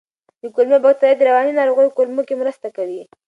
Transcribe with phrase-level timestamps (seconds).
[0.41, 3.01] د کولمو بکتریاوې د رواني ناروغیو کمولو کې مرسته کوي.